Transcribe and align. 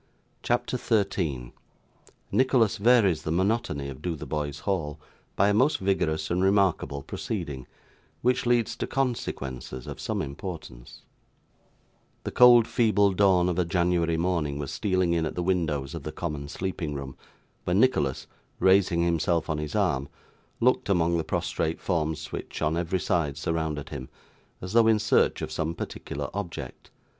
CHAPTER 0.41 0.77
13 0.77 1.53
Nicholas 2.31 2.77
varies 2.77 3.21
the 3.21 3.29
Monotony 3.31 3.87
of 3.87 4.01
Dothebys 4.01 4.61
Hall 4.61 4.99
by 5.35 5.49
a 5.49 5.53
most 5.53 5.77
vigorous 5.77 6.31
and 6.31 6.43
remarkable 6.43 7.03
proceeding, 7.03 7.67
which 8.23 8.47
leads 8.47 8.75
to 8.77 8.87
Consequences 8.87 9.85
of 9.85 9.99
some 10.01 10.23
Importance 10.23 11.03
The 12.23 12.31
cold, 12.31 12.67
feeble 12.67 13.11
dawn 13.13 13.47
of 13.47 13.59
a 13.59 13.63
January 13.63 14.17
morning 14.17 14.57
was 14.57 14.71
stealing 14.71 15.13
in 15.13 15.27
at 15.27 15.35
the 15.35 15.43
windows 15.43 15.93
of 15.93 16.01
the 16.01 16.11
common 16.11 16.47
sleeping 16.47 16.95
room, 16.95 17.15
when 17.65 17.79
Nicholas, 17.79 18.25
raising 18.57 19.03
himself 19.03 19.51
on 19.51 19.59
his 19.59 19.75
arm, 19.75 20.09
looked 20.59 20.89
among 20.89 21.17
the 21.17 21.23
prostrate 21.23 21.79
forms 21.79 22.31
which 22.31 22.59
on 22.63 22.75
every 22.75 22.99
side 22.99 23.37
surrounded 23.37 23.89
him, 23.89 24.09
as 24.61 24.73
though 24.73 24.87
in 24.87 24.97
search 24.97 25.43
of 25.43 25.51
some 25.51 25.75
particular 25.75 26.27
object. 26.33 26.89